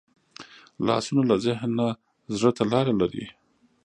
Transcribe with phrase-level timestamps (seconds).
[0.85, 1.87] لاسونه له ذهن نه
[2.37, 3.25] زړه ته لاره لري